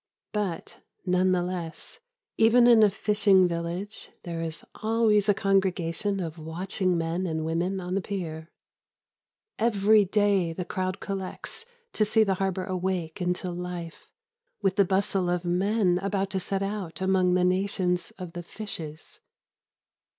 But, 0.31 0.81
none 1.05 1.31
the 1.31 1.43
less, 1.43 1.99
even 2.35 2.65
in 2.65 2.81
a 2.81 2.89
fishing 2.89 3.47
village 3.47 4.09
there 4.23 4.41
is 4.41 4.65
always 4.81 5.29
a 5.29 5.35
congregation 5.35 6.19
of 6.19 6.39
watching 6.39 6.97
men 6.97 7.27
and 7.27 7.45
women 7.45 7.79
on 7.79 7.93
the 7.93 8.01
pier. 8.01 8.49
Every 9.59 10.03
day 10.03 10.53
the 10.53 10.65
crowd 10.65 11.01
collects 11.01 11.67
to 11.93 12.03
see 12.03 12.23
the 12.23 12.33
harbour 12.41 12.65
awake 12.65 13.21
into 13.21 13.51
life 13.51 14.09
with 14.59 14.75
the 14.75 14.85
bustle 14.85 15.29
of 15.29 15.45
men 15.45 15.99
about 15.99 16.31
to 16.31 16.39
set 16.39 16.63
out 16.63 16.99
among 16.99 17.35
the 17.35 17.43
nations 17.45 18.09
of 18.17 18.33
the 18.33 18.41
fishes. 18.41 19.19